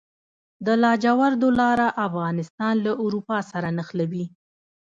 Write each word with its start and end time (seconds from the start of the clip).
د 0.65 0.67
لاجوردو 0.83 1.47
لاره 1.59 1.87
افغانستان 2.07 2.73
له 2.85 2.91
اروپا 3.03 3.37
سره 3.51 3.67
نښلوي 3.77 4.25